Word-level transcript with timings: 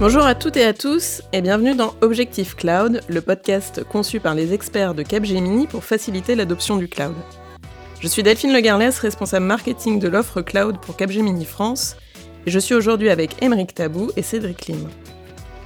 Bonjour 0.00 0.24
à 0.24 0.34
toutes 0.34 0.56
et 0.56 0.64
à 0.64 0.74
tous 0.74 1.22
et 1.32 1.40
bienvenue 1.40 1.74
dans 1.74 1.94
Objectif 2.00 2.54
Cloud, 2.56 3.00
le 3.08 3.20
podcast 3.20 3.84
conçu 3.84 4.20
par 4.20 4.34
les 4.34 4.52
experts 4.52 4.94
de 4.94 5.02
Capgemini 5.02 5.66
pour 5.66 5.84
faciliter 5.84 6.34
l'adoption 6.34 6.76
du 6.76 6.88
cloud. 6.88 7.14
Je 8.00 8.08
suis 8.08 8.22
Delphine 8.22 8.52
Legarlès, 8.52 8.98
responsable 8.98 9.46
marketing 9.46 9.98
de 9.98 10.08
l'offre 10.08 10.42
cloud 10.42 10.78
pour 10.80 10.96
Capgemini 10.96 11.44
France, 11.44 11.96
et 12.46 12.50
je 12.50 12.58
suis 12.58 12.74
aujourd'hui 12.74 13.08
avec 13.08 13.42
Émeric 13.42 13.74
Tabou 13.74 14.10
et 14.16 14.22
Cédric 14.22 14.66
Lim. 14.66 14.88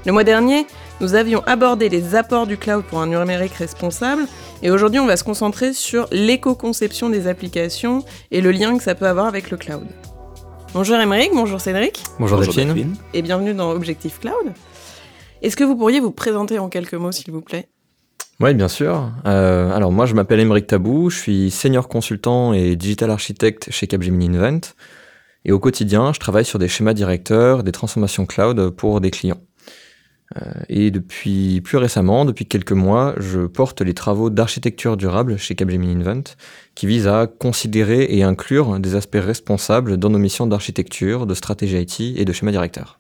Le 0.09 0.12
mois 0.14 0.25
dernier, 0.25 0.66
nous 1.02 1.16
avions 1.16 1.43
abordé 1.45 1.90
les 1.90 2.14
apports 2.14 2.46
du 2.46 2.57
cloud 2.57 2.82
pour 2.82 2.98
un 3.00 3.08
numérique 3.08 3.52
responsable, 3.52 4.22
et 4.62 4.70
aujourd'hui 4.70 5.00
on 5.00 5.07
va 5.07 5.18
se 5.18 5.22
concentrer 5.22 5.75
sur 5.75 6.08
l'éco-conception 6.12 7.11
des 7.11 7.27
applications 7.27 8.02
et 8.30 8.40
le 8.40 8.50
lien 8.50 8.79
que 8.79 8.82
ça 8.82 8.94
peut 8.94 9.07
avoir 9.07 9.26
avec 9.26 9.50
le 9.50 9.58
cloud. 9.58 9.86
Bonjour 10.72 10.96
Émeric, 10.96 11.32
bonjour 11.34 11.61
Cédric. 11.61 12.03
Bonjour, 12.18 12.40
Delphine. 12.40 12.96
Et 13.12 13.21
bienvenue 13.21 13.53
dans 13.53 13.71
Objectif 13.71 14.18
Cloud. 14.18 14.54
Est-ce 15.43 15.57
que 15.57 15.64
vous 15.64 15.76
pourriez 15.76 16.00
vous 16.00 16.11
présenter 16.11 16.59
en 16.59 16.70
quelques 16.70 16.95
mots 16.95 17.12
s'il 17.12 17.31
vous 17.31 17.43
plaît? 17.43 17.68
Oui, 18.40 18.54
bien 18.54 18.68
sûr. 18.68 19.11
Euh, 19.26 19.70
alors 19.72 19.93
moi 19.93 20.06
je 20.06 20.14
m'appelle 20.14 20.40
Émeric 20.40 20.68
Tabou, 20.68 21.11
je 21.11 21.18
suis 21.18 21.50
senior 21.50 21.86
consultant 21.86 22.54
et 22.54 22.76
digital 22.76 23.11
architecte 23.11 23.70
chez 23.70 23.86
Capgemini 23.86 24.39
Invent. 24.39 24.72
Et 25.45 25.53
au 25.53 25.59
quotidien, 25.59 26.14
je 26.14 26.18
travaille 26.18 26.46
sur 26.46 26.59
des 26.59 26.68
schémas 26.68 26.95
directeurs, 26.95 27.62
des 27.62 27.72
transformations 27.72 28.25
cloud 28.25 28.70
pour 28.70 29.03
des 29.03 29.11
clients. 29.11 29.43
Euh, 30.37 30.53
et 30.68 30.91
depuis 30.91 31.61
plus 31.63 31.79
récemment, 31.79 32.25
depuis 32.25 32.47
quelques 32.47 32.73
mois, 32.73 33.14
je 33.19 33.47
porte 33.47 33.81
les 33.81 33.95
travaux 33.95 34.31
d'architecture 34.31 34.97
durable 34.97 35.39
chez 35.39 35.55
Capgemini 35.55 35.95
Invent, 35.95 36.34
qui 36.75 36.87
visent 36.87 37.09
à 37.09 37.27
considérer 37.27 38.06
et 38.11 38.23
inclure 38.23 38.78
des 38.78 38.95
aspects 38.95 39.17
responsables 39.20 39.97
dans 39.97 40.11
nos 40.11 40.19
missions 40.19 40.47
d'architecture, 40.47 41.27
de 41.27 41.34
stratégie 41.34 41.81
IT 41.81 42.19
et 42.19 42.25
de 42.25 42.33
schéma 42.33 42.51
directeur. 42.51 42.98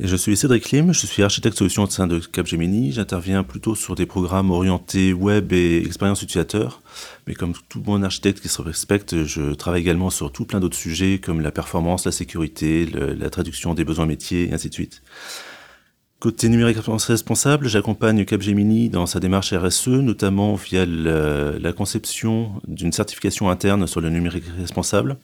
Je 0.00 0.16
suis 0.16 0.36
Cédric 0.36 0.72
Lim, 0.72 0.92
je 0.92 1.06
suis 1.06 1.22
architecte 1.22 1.56
solution 1.56 1.84
au 1.84 1.88
sein 1.88 2.08
de 2.08 2.18
Capgemini. 2.18 2.90
J'interviens 2.90 3.44
plutôt 3.44 3.76
sur 3.76 3.94
des 3.94 4.06
programmes 4.06 4.50
orientés 4.50 5.12
web 5.12 5.52
et 5.52 5.84
expérience 5.86 6.20
utilisateur. 6.20 6.82
Mais 7.28 7.34
comme 7.34 7.52
tout 7.68 7.80
bon 7.80 8.02
architecte 8.02 8.40
qui 8.40 8.48
se 8.48 8.60
respecte, 8.60 9.24
je 9.24 9.54
travaille 9.54 9.82
également 9.82 10.10
sur 10.10 10.32
tout 10.32 10.46
plein 10.46 10.58
d'autres 10.58 10.76
sujets 10.76 11.20
comme 11.20 11.40
la 11.40 11.52
performance, 11.52 12.06
la 12.06 12.10
sécurité, 12.10 12.86
la 12.86 13.30
traduction 13.30 13.72
des 13.74 13.84
besoins 13.84 14.06
métiers 14.06 14.48
et 14.48 14.52
ainsi 14.52 14.68
de 14.68 14.74
suite. 14.74 15.00
Côté 16.18 16.48
numérique 16.48 16.78
responsable, 16.78 17.68
j'accompagne 17.68 18.24
Capgemini 18.24 18.88
dans 18.88 19.06
sa 19.06 19.20
démarche 19.20 19.52
RSE, 19.52 19.88
notamment 19.88 20.56
via 20.56 20.86
la 20.86 21.72
conception 21.72 22.60
d'une 22.66 22.90
certification 22.90 23.48
interne 23.48 23.86
sur 23.86 24.00
le 24.00 24.10
numérique 24.10 24.46
responsable 24.58 25.18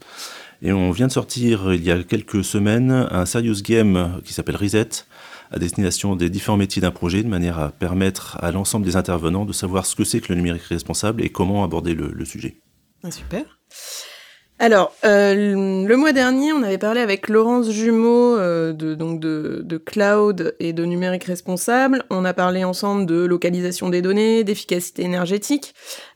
et 0.63 0.73
on 0.73 0.91
vient 0.91 1.07
de 1.07 1.13
sortir 1.13 1.73
il 1.73 1.83
y 1.83 1.91
a 1.91 2.03
quelques 2.03 2.45
semaines 2.45 3.09
un 3.11 3.27
serious 3.27 3.63
game 3.63 4.21
qui 4.25 4.33
s'appelle 4.33 4.57
Reset 4.57 5.05
à 5.51 5.59
destination 5.59 6.17
des 6.17 6.31
différents 6.31 6.57
métiers 6.57 6.83
d'un 6.83 6.91
projet 6.91 7.23
de 7.23 7.29
manière 7.29 7.59
à 7.59 7.71
permettre 7.71 8.39
à 8.41 8.53
l'ensemble 8.53 8.87
des 8.87 8.97
intervenants 8.97 9.45
de 9.45 9.53
savoir 9.53 9.85
ce 9.87 9.97
que 9.97 10.05
c'est 10.05 10.21
que 10.21 10.33
le 10.33 10.37
numérique 10.37 10.63
responsable 10.63 11.23
et 11.23 11.31
comment 11.31 11.65
aborder 11.65 11.95
le, 11.95 12.25
sujet. 12.25 12.57
Ah, 13.03 13.11
super. 13.11 13.59
Alors, 14.63 14.93
euh, 15.07 15.87
le 15.87 15.97
mois 15.97 16.13
dernier, 16.13 16.53
on 16.53 16.63
avait 16.63 16.77
parlé 16.77 17.01
avec 17.01 17.31
Laurence 17.31 17.71
Jumeau 17.71 18.37
euh, 18.37 18.75
de, 18.75 18.95
donc 18.95 19.19
de, 19.19 19.79
cloud 19.79 20.55
et 20.61 20.75
de 20.75 20.85
numérique 20.85 21.25
responsable. 21.25 22.05
On 22.11 22.27
a 22.27 22.35
parlé 22.35 22.63
ensemble 22.63 23.07
de 23.07 23.25
localisation 23.25 23.89
des 23.89 24.03
données, 24.03 24.45
d'efficacité 24.45 25.03
énergétique. 25.03 25.75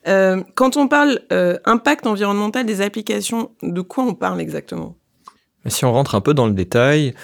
Euh, 0.09 0.43
quand 0.57 0.77
on 0.77 0.89
parle 0.89 1.21
impact 1.65 2.07
environnemental 2.07 2.67
des 2.67 2.83
applications, 2.83 3.53
de 3.63 3.81
quoi 3.81 4.05
on 4.05 4.13
parle 4.13 4.43
exactement? 4.43 4.95
Si 5.67 5.87
on 5.87 5.93
rentre 5.95 6.15
un 6.15 6.21
peu 6.21 6.35
dans 6.35 6.47
le 6.47 6.53
détail, 6.53 7.15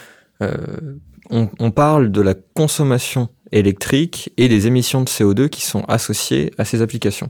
on 1.29 1.71
parle 1.71 2.11
de 2.11 2.23
la 2.23 2.33
consommation 2.33 3.29
électrique 3.53 4.33
et 4.39 4.49
des 4.49 4.67
émissions 4.67 5.03
de 5.03 5.09
CO2 5.09 5.50
qui 5.50 5.61
sont 5.61 5.84
associées 5.84 6.50
à 6.56 6.65
ces 6.65 6.81
applications. 6.81 7.28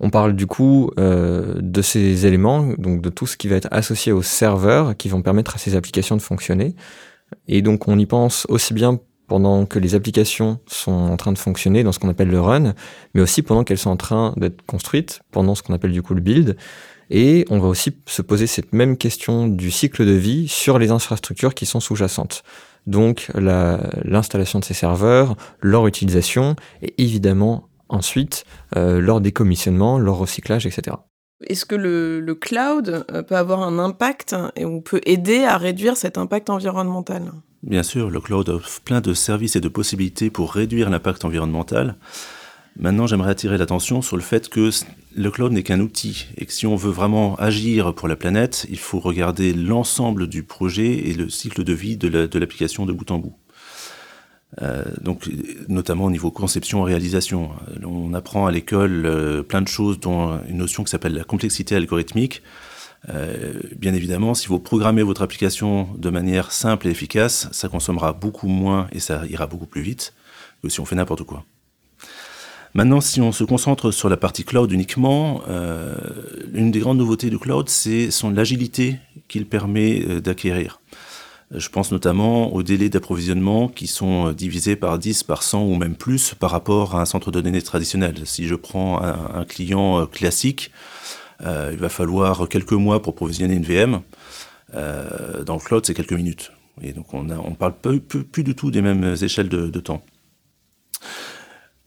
On 0.00 0.10
parle 0.10 0.34
du 0.34 0.46
coup 0.46 0.90
euh, 0.98 1.54
de 1.60 1.82
ces 1.82 2.26
éléments, 2.26 2.66
donc 2.78 3.00
de 3.00 3.10
tout 3.10 3.26
ce 3.26 3.36
qui 3.36 3.48
va 3.48 3.56
être 3.56 3.68
associé 3.70 4.12
aux 4.12 4.22
serveurs 4.22 4.96
qui 4.96 5.08
vont 5.08 5.22
permettre 5.22 5.54
à 5.54 5.58
ces 5.58 5.76
applications 5.76 6.16
de 6.16 6.22
fonctionner. 6.22 6.74
Et 7.48 7.62
donc 7.62 7.88
on 7.88 7.98
y 7.98 8.06
pense 8.06 8.46
aussi 8.48 8.74
bien 8.74 8.98
pendant 9.26 9.66
que 9.66 9.78
les 9.78 9.94
applications 9.94 10.58
sont 10.66 10.92
en 10.92 11.16
train 11.16 11.32
de 11.32 11.38
fonctionner 11.38 11.82
dans 11.82 11.92
ce 11.92 11.98
qu'on 11.98 12.08
appelle 12.08 12.28
le 12.28 12.40
run, 12.40 12.74
mais 13.14 13.22
aussi 13.22 13.42
pendant 13.42 13.64
qu'elles 13.64 13.78
sont 13.78 13.90
en 13.90 13.96
train 13.96 14.34
d'être 14.36 14.62
construites, 14.66 15.20
pendant 15.30 15.54
ce 15.54 15.62
qu'on 15.62 15.72
appelle 15.72 15.92
du 15.92 16.02
coup 16.02 16.14
le 16.14 16.20
build. 16.20 16.56
Et 17.10 17.44
on 17.50 17.58
va 17.58 17.68
aussi 17.68 17.94
se 18.06 18.22
poser 18.22 18.46
cette 18.46 18.72
même 18.72 18.96
question 18.96 19.46
du 19.46 19.70
cycle 19.70 20.04
de 20.04 20.12
vie 20.12 20.48
sur 20.48 20.78
les 20.78 20.90
infrastructures 20.90 21.54
qui 21.54 21.66
sont 21.66 21.80
sous-jacentes. 21.80 22.42
Donc 22.86 23.30
l'installation 23.34 24.58
de 24.58 24.64
ces 24.64 24.74
serveurs, 24.74 25.36
leur 25.60 25.86
utilisation 25.86 26.56
et 26.82 26.94
évidemment 26.98 27.68
ensuite 27.88 28.44
euh, 28.76 29.00
leur 29.00 29.20
décommissionnement, 29.20 29.98
leur 29.98 30.16
recyclage, 30.16 30.66
etc. 30.66 30.96
Est-ce 31.46 31.66
que 31.66 31.74
le, 31.74 32.34
cloud 32.34 33.04
euh, 33.10 33.22
peut 33.22 33.36
avoir 33.36 33.62
un 33.62 33.78
impact 33.78 34.34
et 34.56 34.64
on 34.64 34.80
peut 34.80 35.00
aider 35.04 35.44
à 35.44 35.58
réduire 35.58 35.96
cet 35.96 36.18
impact 36.18 36.50
environnemental? 36.50 37.32
Bien 37.62 37.82
sûr, 37.82 38.10
le 38.10 38.20
cloud 38.20 38.48
offre 38.48 38.80
plein 38.82 39.00
de 39.00 39.14
services 39.14 39.56
et 39.56 39.60
de 39.60 39.68
possibilités 39.68 40.30
pour 40.30 40.52
réduire 40.52 40.90
l'impact 40.90 41.24
environnemental. 41.24 41.96
Maintenant, 42.76 43.06
j'aimerais 43.06 43.30
attirer 43.30 43.56
l'attention 43.56 44.02
sur 44.02 44.16
le 44.16 44.22
fait 44.22 44.48
que 44.48 44.70
le 45.14 45.30
cloud 45.30 45.52
n'est 45.52 45.62
qu'un 45.62 45.80
outil 45.80 46.26
et 46.36 46.44
que 46.44 46.52
si 46.52 46.66
on 46.66 46.74
veut 46.74 46.90
vraiment 46.90 47.36
agir 47.36 47.94
pour 47.94 48.08
la 48.08 48.16
planète, 48.16 48.66
il 48.68 48.78
faut 48.78 48.98
regarder 48.98 49.54
l'ensemble 49.54 50.26
du 50.26 50.42
projet 50.42 51.08
et 51.08 51.14
le 51.14 51.28
cycle 51.28 51.62
de 51.62 51.72
vie 51.72 51.96
de 51.96 52.38
l'application 52.38 52.84
de 52.84 52.92
bout 52.92 53.10
en 53.12 53.18
bout. 53.18 53.36
Euh, 54.62 54.84
donc, 55.00 55.28
notamment 55.68 56.04
au 56.04 56.10
niveau 56.10 56.30
conception 56.30 56.86
et 56.86 56.90
réalisation. 56.90 57.50
On 57.84 58.14
apprend 58.14 58.46
à 58.46 58.52
l'école 58.52 59.04
euh, 59.04 59.42
plein 59.42 59.62
de 59.62 59.68
choses, 59.68 59.98
dont 59.98 60.40
une 60.48 60.58
notion 60.58 60.84
qui 60.84 60.90
s'appelle 60.90 61.14
la 61.14 61.24
complexité 61.24 61.74
algorithmique. 61.74 62.42
Euh, 63.10 63.54
bien 63.76 63.94
évidemment, 63.94 64.34
si 64.34 64.48
vous 64.48 64.58
programmez 64.58 65.02
votre 65.02 65.22
application 65.22 65.88
de 65.98 66.10
manière 66.10 66.52
simple 66.52 66.86
et 66.86 66.90
efficace, 66.90 67.48
ça 67.52 67.68
consommera 67.68 68.12
beaucoup 68.12 68.48
moins 68.48 68.86
et 68.92 69.00
ça 69.00 69.26
ira 69.28 69.46
beaucoup 69.46 69.66
plus 69.66 69.82
vite 69.82 70.14
que 70.62 70.68
si 70.68 70.80
on 70.80 70.84
fait 70.84 70.96
n'importe 70.96 71.24
quoi. 71.24 71.44
Maintenant, 72.72 73.00
si 73.00 73.20
on 73.20 73.30
se 73.30 73.44
concentre 73.44 73.90
sur 73.90 74.08
la 74.08 74.16
partie 74.16 74.44
cloud 74.44 74.72
uniquement, 74.72 75.42
euh, 75.48 75.94
une 76.54 76.70
des 76.70 76.80
grandes 76.80 76.98
nouveautés 76.98 77.30
du 77.30 77.38
cloud, 77.38 77.68
c'est 77.68 78.10
son 78.10 78.30
l'agilité 78.30 78.98
qu'il 79.28 79.46
permet 79.46 80.20
d'acquérir. 80.20 80.80
Je 81.50 81.68
pense 81.68 81.92
notamment 81.92 82.52
aux 82.54 82.62
délais 82.62 82.88
d'approvisionnement 82.88 83.68
qui 83.68 83.86
sont 83.86 84.28
euh, 84.28 84.32
divisés 84.32 84.76
par 84.76 84.98
10, 84.98 85.22
par 85.24 85.42
100 85.42 85.64
ou 85.64 85.76
même 85.76 85.94
plus 85.94 86.34
par 86.34 86.50
rapport 86.50 86.96
à 86.96 87.02
un 87.02 87.04
centre 87.04 87.30
de 87.30 87.40
données 87.40 87.62
traditionnel. 87.62 88.22
Si 88.24 88.46
je 88.46 88.54
prends 88.54 89.02
un, 89.02 89.44
client 89.44 90.00
euh, 90.00 90.06
classique, 90.06 90.70
euh, 91.42 91.70
il 91.72 91.78
va 91.78 91.88
falloir 91.88 92.48
quelques 92.48 92.72
mois 92.72 93.02
pour 93.02 93.14
provisionner 93.14 93.54
une 93.54 93.64
VM. 93.64 94.00
dans 94.72 95.54
le 95.54 95.64
cloud, 95.64 95.84
c'est 95.84 95.94
quelques 95.94 96.12
minutes. 96.12 96.52
Et 96.80 96.92
donc 96.92 97.12
on 97.14 97.22
ne 97.22 97.54
parle 97.54 97.74
plus, 97.74 98.42
du 98.42 98.54
tout 98.54 98.70
des 98.70 98.82
mêmes 98.82 99.14
échelles 99.22 99.48
de 99.48 99.80
temps. 99.80 100.02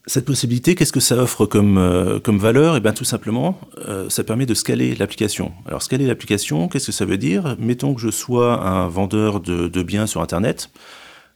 Cette 0.10 0.24
possibilité, 0.24 0.76
qu'est-ce 0.76 0.94
que 0.94 1.02
ça 1.02 1.18
offre 1.18 1.46
comme, 1.46 1.78
euh, 1.78 2.20
valeur? 2.26 2.78
Eh 2.78 2.80
bien, 2.80 2.94
tout 2.94 3.04
simplement, 3.04 3.60
euh, 3.90 4.10
ça 4.10 4.24
permet 4.24 4.46
de 4.46 4.54
scaler 4.54 4.96
l'application. 4.96 5.52
Alors, 5.66 5.84
scaler 5.84 6.08
l'application, 6.08 6.70
qu'est-ce 6.70 6.86
que 6.86 6.92
ça 6.94 7.04
veut 7.04 7.18
dire? 7.18 7.58
Mettons 7.60 7.94
que 7.94 8.00
je 8.00 8.10
sois 8.10 8.66
un 8.66 8.88
vendeur 8.88 9.42
de, 9.42 9.68
de, 9.68 9.84
biens 9.84 10.08
sur 10.08 10.22
Internet. 10.22 10.70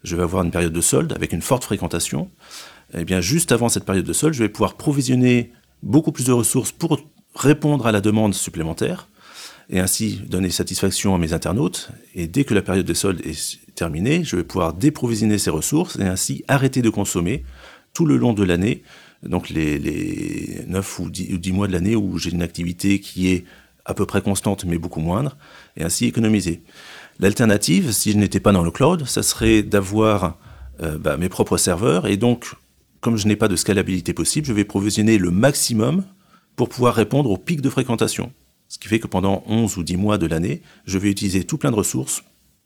Je 0.06 0.16
vais 0.16 0.24
avoir 0.24 0.46
une 0.46 0.52
période 0.52 0.72
de 0.72 0.80
solde 0.80 1.12
avec 1.12 1.34
une 1.34 1.42
forte 1.42 1.66
fréquentation. 1.66 2.32
Eh 2.94 3.04
bien, 3.04 3.20
juste 3.20 3.52
avant 3.52 3.68
cette 3.68 3.84
période 3.84 4.06
de 4.06 4.14
solde, 4.14 4.36
je 4.36 4.44
vais 4.44 4.50
pouvoir 4.50 4.76
provisionner 4.76 5.52
beaucoup 5.84 6.14
plus 6.14 6.28
de 6.28 6.32
ressources 6.32 6.72
pour 6.72 6.98
répondre 7.36 7.88
à 7.88 7.92
la 7.92 8.00
demande 8.00 8.34
supplémentaire 8.34 9.10
et 9.70 9.82
ainsi 9.82 10.22
donner 10.30 10.50
satisfaction 10.50 11.14
à 11.14 11.18
mes 11.18 11.34
internautes. 11.34 11.90
Et 12.16 12.28
dès 12.28 12.46
que 12.46 12.54
la 12.54 12.62
période 12.62 12.86
de 12.86 12.94
solde 12.94 13.20
est 13.26 13.60
terminée, 13.76 14.24
je 14.24 14.38
vais 14.38 14.44
pouvoir 14.46 14.74
déprovisionner 14.74 15.38
ces 15.38 15.50
ressources 15.50 15.98
et 15.98 16.04
ainsi 16.04 16.46
arrêter 16.48 16.82
de 16.82 16.90
consommer 16.90 17.44
tout 17.94 18.06
le 18.06 18.18
long 18.18 18.34
de 18.34 18.44
l'année, 18.44 18.84
donc 19.24 19.50
les, 19.50 19.78
les 19.78 20.64
9 20.68 21.00
ou 21.00 21.10
10, 21.10 21.52
mois 21.52 21.68
de 21.68 21.74
l'année 21.74 21.96
où 21.96 22.18
j'ai 22.18 22.32
une 22.32 22.42
activité 22.42 23.00
qui 23.00 23.32
est 23.32 23.46
à 23.86 23.94
peu 23.94 24.06
près 24.06 24.22
constante 24.22 24.66
mais 24.66 24.78
beaucoup 24.78 25.00
moindre, 25.00 25.38
et 25.78 25.84
ainsi 25.84 26.06
économiser. 26.06 26.62
L'alternative, 27.20 27.92
si 27.92 28.12
je 28.12 28.18
n'étais 28.18 28.40
pas 28.40 28.52
dans 28.52 28.64
le 28.64 28.72
cloud, 28.72 29.06
ça 29.06 29.24
serait 29.24 29.64
d'avoir 29.64 30.38
euh, 30.82 30.98
bah, 30.98 31.18
mes 31.18 31.30
propres 31.30 31.58
serveurs, 31.58 32.08
et 32.08 32.18
donc, 32.18 32.54
comme 33.00 33.18
je 33.18 33.28
n'ai 33.28 33.36
pas 33.36 33.48
de 33.48 33.56
scalabilité 33.56 34.14
possible, 34.14 34.48
je 34.48 34.54
vais 34.54 34.66
provisionner 34.66 35.18
le 35.18 35.32
maximum 35.32 36.04
pour 36.56 36.70
pouvoir 36.70 36.96
répondre 36.96 37.30
au 37.30 37.38
pic 37.38 37.62
de 37.62 37.70
fréquentation. 37.70 38.32
Ce 38.68 38.80
qui 38.80 38.88
fait 38.88 39.00
que 39.00 39.08
pendant 39.08 39.44
11 39.48 39.78
ou 39.78 39.84
10 39.84 39.98
mois 39.98 40.18
de 40.18 40.28
l'année, 40.28 40.62
je 40.86 40.98
vais 40.98 41.12
utiliser 41.12 41.44
tout 41.44 41.58
plein 41.58 41.72
de 41.72 41.76
ressources 41.76 42.24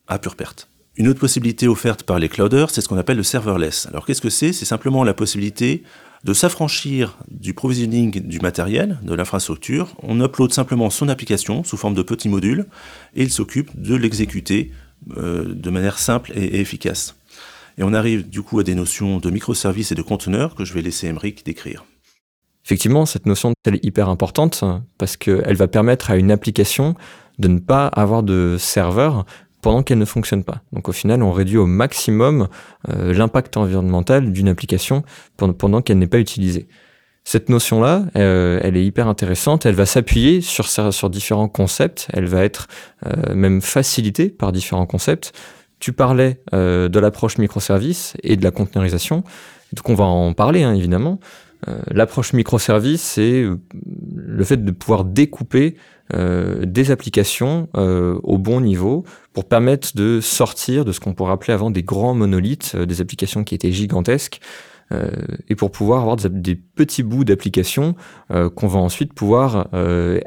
à 0.07 0.19
pure 0.19 0.35
perte. 0.35 0.69
Une 0.97 1.09
autre 1.09 1.19
possibilité 1.19 1.67
offerte 1.67 2.03
par 2.03 2.19
les 2.19 2.29
clouders, 2.29 2.69
c'est 2.69 2.79
ce 2.79 2.87
qu'on 2.87 2.97
appelle 2.97 3.17
le 3.17 3.23
serverless. 3.23 3.87
Alors 3.87 4.05
qu'est-ce 4.05 4.21
que 4.21 4.29
c'est? 4.29 4.53
C'est 4.53 4.65
simplement 4.65 5.03
la 5.03 5.13
possibilité 5.13 5.83
de 6.23 6.33
s'affranchir 6.33 7.17
du 7.29 7.53
provisioning 7.53 8.25
du 8.25 8.39
matériel, 8.39 8.99
de 9.03 9.13
l'infrastructure. 9.13 9.93
On 10.01 10.23
upload 10.23 10.53
simplement 10.53 10.89
son 10.89 11.09
application 11.09 11.65
sous 11.65 11.75
forme 11.75 11.95
de 11.95 12.01
petits 12.01 12.29
modules 12.29 12.65
et 13.13 13.23
il 13.23 13.31
s'occupe 13.31 13.69
de 13.79 13.95
l'exécuter 13.95 14.71
euh, 15.17 15.53
de 15.53 15.69
manière 15.69 15.99
simple 15.99 16.31
et, 16.33 16.61
efficace. 16.61 17.15
Et 17.77 17.83
on 17.83 17.93
arrive 17.93 18.29
du 18.29 18.41
coup 18.41 18.59
à 18.59 18.63
des 18.63 18.73
notions 18.73 19.19
de 19.19 19.29
microservices 19.29 19.91
et 19.91 19.95
de 19.95 20.01
conteneurs 20.01 20.55
que 20.55 20.63
je 20.63 20.73
vais 20.73 20.81
laisser 20.81 21.07
Emeric 21.07 21.45
décrire. 21.45 21.83
Effectivement, 22.63 23.05
cette 23.05 23.25
notion 23.25 23.53
est 23.65 23.85
hyper 23.85 24.07
importante 24.07 24.63
parce 24.97 25.17
qu'elle 25.17 25.55
va 25.55 25.67
permettre 25.67 26.09
à 26.09 26.15
une 26.15 26.31
application 26.31 26.95
de 27.37 27.49
ne 27.49 27.59
pas 27.59 27.87
avoir 27.87 28.23
de 28.23 28.55
serveur 28.57 29.25
pendant 29.65 29.81
qu'elle 29.81 29.97
ne 29.97 30.05
fonctionne 30.05 30.43
pas. 30.43 30.61
Donc 30.73 30.89
au 30.89 30.91
final, 30.91 31.23
on 31.23 31.31
réduit 31.31 31.57
au 31.57 31.65
maximum 31.65 32.49
euh, 32.87 33.15
l'impact 33.15 33.57
environnemental 33.57 34.31
d'une 34.31 34.47
application 34.47 35.01
pendant, 35.37 35.81
qu'elle 35.81 35.97
n'est 35.97 36.05
pas 36.05 36.19
utilisée. 36.19 36.67
Cette 37.23 37.49
notion-là, 37.49 38.03
euh, 38.15 38.59
elle 38.61 38.77
est 38.77 38.85
hyper 38.85 39.07
intéressante. 39.07 39.65
Elle 39.65 39.73
va 39.73 39.87
s'appuyer 39.87 40.41
sur, 40.41 40.67
sur 40.67 41.09
différents 41.09 41.47
concepts. 41.47 42.05
Elle 42.13 42.27
va 42.27 42.43
être 42.43 42.67
euh, 43.07 43.33
même 43.33 43.59
facilitée 43.59 44.29
par 44.29 44.51
différents 44.51 44.85
concepts. 44.85 45.33
Tu 45.79 45.93
parlais 45.93 46.39
de 46.53 46.99
l'approche 46.99 47.39
microservice 47.39 48.13
et 48.21 48.37
de 48.37 48.43
la 48.43 48.51
conteneurisation. 48.51 49.23
Donc 49.73 49.89
on 49.89 49.95
va 49.95 50.05
en 50.05 50.33
parler 50.33 50.61
hein, 50.61 50.75
évidemment. 50.75 51.19
L'approche 51.89 52.33
microservice, 52.33 53.01
c'est 53.01 53.43
le 54.15 54.43
fait 54.43 54.63
de 54.63 54.71
pouvoir 54.71 55.03
découper 55.03 55.75
euh, 56.13 56.65
des 56.65 56.91
applications 56.91 57.67
euh, 57.75 58.19
au 58.21 58.37
bon 58.37 58.61
niveau 58.61 59.05
pour 59.33 59.45
permettre 59.45 59.95
de 59.95 60.21
sortir 60.21 60.85
de 60.85 60.91
ce 60.91 60.99
qu'on 60.99 61.15
pourrait 61.15 61.33
appeler 61.33 61.51
avant 61.53 61.71
des 61.71 61.81
grands 61.81 62.13
monolithes, 62.13 62.73
euh, 62.75 62.85
des 62.85 63.01
applications 63.01 63.43
qui 63.43 63.55
étaient 63.55 63.71
gigantesques, 63.71 64.39
et 65.49 65.55
pour 65.55 65.71
pouvoir 65.71 66.01
avoir 66.01 66.15
des, 66.15 66.53
petits 66.53 67.01
bouts 67.01 67.23
d'applications 67.23 67.95
qu'on 68.29 68.67
va 68.67 68.77
ensuite 68.77 69.13
pouvoir 69.13 69.67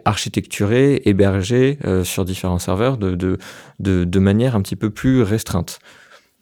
architecturer, 0.05 1.01
héberger 1.05 1.79
sur 2.03 2.25
différents 2.25 2.59
serveurs 2.59 2.99
de 2.99 4.19
manière 4.19 4.57
un 4.57 4.61
petit 4.61 4.75
peu 4.75 4.91
plus 4.91 5.23
restreinte 5.23 5.79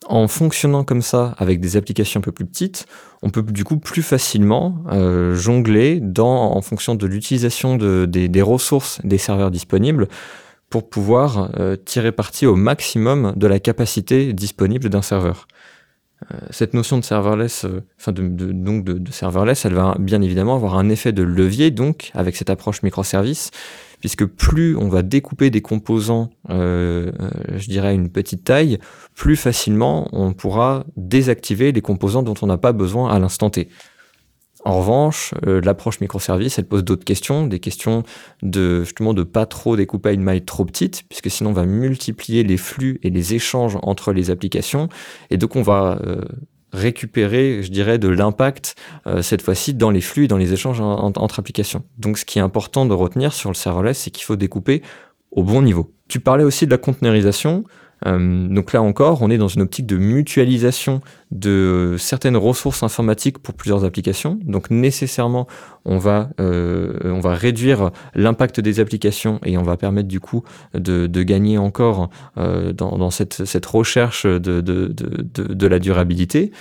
en 0.08 0.28
fonctionnant 0.28 0.84
comme 0.84 1.02
ça 1.02 1.34
avec 1.38 1.60
des 1.60 1.76
applications 1.76 2.20
un 2.20 2.22
peu 2.22 2.32
plus 2.32 2.46
petites, 2.46 2.86
on 3.22 3.30
peut 3.30 3.42
du 3.42 3.64
coup 3.64 3.78
plus 3.78 4.02
facilement 4.02 4.76
euh, 4.92 5.34
jongler 5.34 6.00
en 6.18 6.60
fonction 6.62 6.94
de 6.94 7.06
l'utilisation 7.06 7.76
de, 7.76 8.06
des, 8.06 8.42
ressources 8.42 9.00
des 9.04 9.18
serveurs 9.18 9.50
disponibles 9.50 10.08
pour 10.70 10.88
pouvoir 10.88 11.50
euh, 11.58 11.76
tirer 11.76 12.12
parti 12.12 12.46
au 12.46 12.56
maximum 12.56 13.32
de 13.36 13.46
la 13.46 13.60
capacité 13.60 14.32
disponible 14.32 14.88
d'un 14.88 15.02
serveur. 15.02 15.46
Euh, 16.32 16.38
cette 16.50 16.74
notion 16.74 16.98
de 16.98 17.04
serverless, 17.04 17.66
serverless, 19.12 19.64
elle 19.64 19.74
va 19.74 19.96
bien 19.98 20.22
évidemment 20.22 20.54
avoir 20.56 20.76
un 20.78 20.88
effet 20.88 21.12
de 21.12 21.22
levier 21.22 21.70
avec 22.14 22.36
cette 22.36 22.50
approche 22.50 22.82
microservice 22.82 23.50
puisque 24.00 24.24
plus 24.24 24.76
on 24.76 24.88
va 24.88 25.02
découper 25.02 25.50
des 25.50 25.62
composants, 25.62 26.30
euh, 26.50 27.12
euh, 27.20 27.30
je 27.56 27.68
dirais 27.68 27.88
à 27.88 27.92
une 27.92 28.10
petite 28.10 28.44
taille, 28.44 28.78
plus 29.14 29.36
facilement 29.36 30.08
on 30.12 30.32
pourra 30.32 30.84
désactiver 30.96 31.72
les 31.72 31.80
composants 31.80 32.22
dont 32.22 32.34
on 32.42 32.46
n'a 32.46 32.58
pas 32.58 32.72
besoin 32.72 33.10
à 33.10 33.18
l'instant 33.18 33.50
T. 33.50 33.68
En 34.64 34.78
revanche, 34.80 35.32
euh, 35.46 35.60
l'approche 35.60 36.00
microservice, 36.00 36.58
elle 36.58 36.66
pose 36.66 36.82
d'autres 36.82 37.04
questions, 37.04 37.46
des 37.46 37.60
questions 37.60 38.02
de 38.42 38.82
justement 38.82 39.14
de 39.14 39.22
pas 39.22 39.46
trop 39.46 39.76
découper 39.76 40.08
à 40.08 40.12
une 40.12 40.22
maille 40.22 40.44
trop 40.44 40.64
petite, 40.64 41.04
puisque 41.08 41.30
sinon 41.30 41.50
on 41.50 41.52
va 41.52 41.66
multiplier 41.66 42.42
les 42.42 42.56
flux 42.56 42.98
et 43.04 43.10
les 43.10 43.34
échanges 43.34 43.78
entre 43.82 44.12
les 44.12 44.30
applications, 44.30 44.88
et 45.30 45.36
donc 45.36 45.54
on 45.54 45.62
va 45.62 46.00
récupérer, 46.76 47.62
je 47.62 47.70
dirais, 47.70 47.98
de 47.98 48.08
l'impact 48.08 48.76
euh, 49.06 49.22
cette 49.22 49.42
fois-ci 49.42 49.74
dans 49.74 49.90
les 49.90 50.00
flux 50.00 50.24
et 50.24 50.28
dans 50.28 50.36
les 50.36 50.52
échanges 50.52 50.80
entre 50.80 51.38
applications. 51.38 51.82
Donc, 51.98 52.18
ce 52.18 52.24
qui 52.24 52.38
est 52.38 52.42
important 52.42 52.86
de 52.86 52.94
retenir 52.94 53.32
sur 53.32 53.50
le 53.50 53.54
serverless, 53.54 53.98
c'est 53.98 54.10
qu'il 54.10 54.24
faut 54.24 54.36
découper 54.36 54.82
au 55.30 55.42
bon 55.42 55.62
niveau. 55.62 55.92
Tu 56.08 56.20
parlais 56.20 56.44
aussi 56.44 56.66
de 56.66 56.70
la 56.70 56.78
conteneurisation. 56.78 57.64
Euh, 58.04 58.46
donc 58.48 58.72
là 58.72 58.82
encore, 58.82 59.22
on 59.22 59.30
est 59.30 59.38
dans 59.38 59.48
une 59.48 59.62
optique 59.62 59.86
de 59.86 59.96
mutualisation 59.96 61.00
de 61.30 61.96
certaines 61.98 62.36
ressources 62.36 62.82
informatiques 62.82 63.38
pour 63.38 63.54
plusieurs 63.54 63.84
applications. 63.84 64.38
Donc 64.44 64.70
nécessairement, 64.70 65.46
on 65.84 65.98
va, 65.98 66.28
euh, 66.40 66.98
on 67.04 67.20
va 67.20 67.34
réduire 67.34 67.90
l'impact 68.14 68.60
des 68.60 68.80
applications 68.80 69.40
et 69.44 69.56
on 69.56 69.62
va 69.62 69.76
permettre 69.76 70.08
du 70.08 70.20
coup 70.20 70.42
de, 70.74 71.06
gagner 71.22 71.58
encore 71.58 72.10
euh, 72.36 72.72
dans, 72.72 73.10
cette, 73.10 73.44
cette, 73.46 73.66
recherche 73.66 74.26
de, 74.26 74.60
de, 74.60 74.92
de 74.92 75.66
la 75.66 75.78
durabilité. 75.78 76.52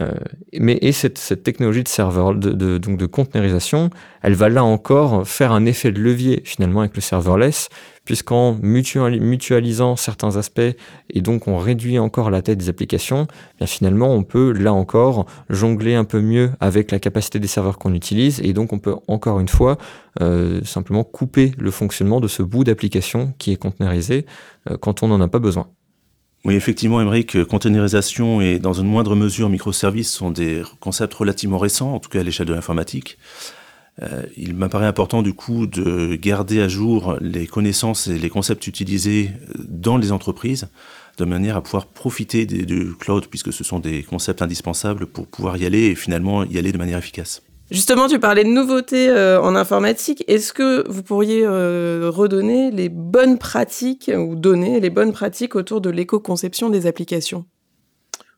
Euh, 0.00 0.12
mais 0.58 0.78
et 0.80 0.92
cette, 0.92 1.18
cette, 1.18 1.42
technologie 1.42 1.82
de 1.82 1.88
serveur, 1.88 2.34
de, 2.34 2.78
donc 2.78 2.96
de 2.96 3.06
conteneurisation, 3.06 3.90
elle 4.22 4.34
va 4.34 4.48
là 4.48 4.64
encore 4.64 5.28
faire 5.28 5.52
un 5.52 5.66
effet 5.66 5.92
de 5.92 6.00
levier 6.00 6.40
finalement 6.44 6.80
avec 6.80 6.94
le 6.94 7.02
serverless, 7.02 7.68
puisqu'en 8.04 8.58
mutualisant 8.60 9.96
certains 9.96 10.36
aspects 10.36 10.60
et 11.10 11.20
donc 11.20 11.48
on 11.48 11.56
réduit 11.58 11.98
encore 11.98 12.30
la 12.30 12.42
tête 12.42 12.58
des 12.58 12.68
applications, 12.68 13.26
bien 13.58 13.66
finalement 13.66 14.12
on 14.12 14.24
peut 14.24 14.52
là 14.52 14.72
encore 14.72 15.26
jongler 15.50 15.94
un 15.94 16.04
peu 16.04 16.20
mieux 16.20 16.50
avec 16.60 16.90
la 16.90 16.98
capacité 16.98 17.38
des 17.38 17.48
serveurs 17.48 17.78
qu'on 17.78 17.94
utilise 17.94 18.40
et 18.42 18.52
donc 18.52 18.72
on 18.72 18.78
peut 18.78 18.96
encore 19.08 19.40
une 19.40 19.48
fois 19.48 19.78
euh, 20.20 20.60
simplement 20.64 21.04
couper 21.04 21.52
le 21.58 21.70
fonctionnement 21.70 22.20
de 22.20 22.28
ce 22.28 22.42
bout 22.42 22.64
d'application 22.64 23.34
qui 23.38 23.52
est 23.52 23.56
conteneurisé 23.56 24.26
euh, 24.70 24.76
quand 24.76 25.02
on 25.02 25.08
n'en 25.08 25.20
a 25.20 25.28
pas 25.28 25.38
besoin. 25.38 25.68
Oui, 26.44 26.54
effectivement, 26.54 27.00
Émeric, 27.00 27.44
containerisation 27.44 28.40
et 28.40 28.58
dans 28.58 28.72
une 28.72 28.88
moindre 28.88 29.14
mesure 29.14 29.48
microservices 29.48 30.12
sont 30.12 30.32
des 30.32 30.62
concepts 30.80 31.14
relativement 31.14 31.58
récents, 31.58 31.94
en 31.94 32.00
tout 32.00 32.10
cas 32.10 32.18
à 32.18 32.22
l'échelle 32.24 32.48
de 32.48 32.54
l'informatique. 32.54 33.16
Euh, 34.00 34.22
il 34.36 34.54
m'apparaît 34.54 34.86
important 34.86 35.22
du 35.22 35.34
coup 35.34 35.66
de 35.66 36.14
garder 36.14 36.62
à 36.62 36.68
jour 36.68 37.16
les 37.20 37.46
connaissances 37.46 38.06
et 38.06 38.18
les 38.18 38.30
concepts 38.30 38.66
utilisés 38.66 39.32
dans 39.58 39.98
les 39.98 40.12
entreprises 40.12 40.68
de 41.18 41.24
manière 41.26 41.56
à 41.56 41.62
pouvoir 41.62 41.86
profiter 41.86 42.46
du 42.46 42.94
cloud 42.98 43.26
puisque 43.28 43.52
ce 43.52 43.64
sont 43.64 43.80
des 43.80 44.02
concepts 44.02 44.40
indispensables 44.40 45.06
pour 45.06 45.26
pouvoir 45.26 45.58
y 45.58 45.66
aller 45.66 45.86
et 45.86 45.94
finalement 45.94 46.44
y 46.44 46.56
aller 46.56 46.72
de 46.72 46.78
manière 46.78 46.98
efficace. 46.98 47.42
Justement, 47.70 48.06
tu 48.06 48.18
parlais 48.18 48.44
de 48.44 48.50
nouveautés 48.50 49.08
euh, 49.08 49.40
en 49.40 49.56
informatique. 49.56 50.24
Est-ce 50.28 50.52
que 50.52 50.86
vous 50.90 51.02
pourriez 51.02 51.42
euh, 51.42 52.10
redonner 52.12 52.70
les 52.70 52.90
bonnes 52.90 53.38
pratiques 53.38 54.10
ou 54.14 54.34
donner 54.34 54.78
les 54.78 54.90
bonnes 54.90 55.12
pratiques 55.12 55.56
autour 55.56 55.80
de 55.80 55.88
l'éco-conception 55.88 56.68
des 56.68 56.86
applications? 56.86 57.46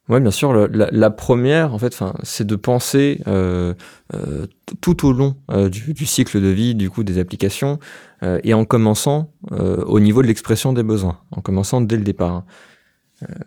Oui, 0.09 0.21
bien 0.21 0.31
sûr. 0.31 0.69
la, 0.69 1.11
première, 1.11 1.73
en 1.73 1.79
fait, 1.79 1.99
c'est 2.23 2.47
de 2.47 2.57
penser 2.57 3.23
euh, 3.27 3.75
tout 4.81 5.07
au 5.07 5.13
long 5.13 5.37
du, 5.71 5.95
du, 5.95 6.07
cycle 6.07 6.41
de 6.41 6.49
vie 6.49 6.75
du 6.75 6.91
coup 6.91 7.05
des 7.05 7.19
applications 7.19 7.79
et 8.23 8.53
en 8.55 8.65
commençant 8.65 9.33
au 9.51 10.01
niveau 10.01 10.23
de 10.23 10.27
l'expression 10.27 10.73
des 10.73 10.83
besoins, 10.83 11.21
en 11.31 11.41
commençant 11.41 11.81
dès 11.81 11.97
le 11.97 12.05
départ. 12.05 12.45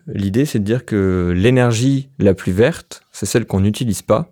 L'idée, 0.08 0.46
c'est 0.46 0.60
de 0.60 0.64
dire 0.64 0.86
que 0.86 1.32
l'énergie 1.36 2.10
la 2.18 2.34
plus 2.34 2.52
verte, 2.52 3.02
c'est 3.12 3.28
celle 3.28 3.46
qu'on 3.46 3.60
n'utilise 3.60 4.02
pas, 4.02 4.32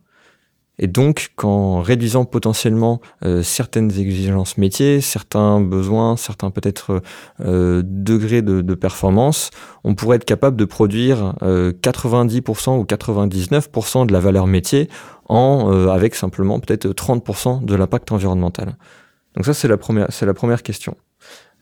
et 0.77 0.87
donc, 0.87 1.31
qu'en 1.35 1.81
réduisant 1.81 2.25
potentiellement 2.25 2.99
euh, 3.23 3.43
certaines 3.43 3.97
exigences 3.97 4.57
métiers, 4.57 4.99
certains 4.99 5.61
besoins, 5.61 6.17
certains 6.17 6.51
peut-être 6.51 7.01
euh, 7.39 7.81
degrés 7.85 8.41
de, 8.41 8.61
de, 8.61 8.73
performance, 8.75 9.51
on 9.85 9.95
pourrait 9.95 10.17
être 10.17 10.25
capable 10.25 10.57
de 10.57 10.65
produire 10.65 11.35
90% 11.41 11.43
euh, 11.43 12.77
ou 12.77 12.83
99% 12.83 14.05
de 14.05 14.11
la 14.11 14.19
valeur 14.19 14.47
métier 14.47 14.89
en 15.27 15.89
avec 15.89 16.13
simplement 16.13 16.59
peut-être 16.59 16.87
30% 16.89 17.65
de 17.65 17.75
l'impact 17.75 18.11
environnemental. 18.11 18.77
Donc 19.35 19.45
ça, 19.45 19.53
c'est 19.53 19.67
la 19.67 19.77
première, 19.77 20.07
c'est 20.09 20.25
la 20.25 20.35
première 20.35 20.61
question. 20.61 20.95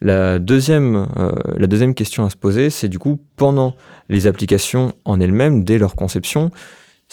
La 0.01 0.37
deuxième, 0.37 1.07
la 1.55 1.67
deuxième 1.67 1.93
question 1.93 2.25
à 2.25 2.29
se 2.29 2.35
poser, 2.35 2.69
c'est 2.69 2.89
du 2.89 2.99
coup 2.99 3.21
pendant 3.37 3.73
les 4.09 4.27
applications 4.27 4.91
en 5.05 5.21
elles-mêmes, 5.21 5.63
dès 5.63 5.77
leur 5.77 5.95
conception, 5.95 6.51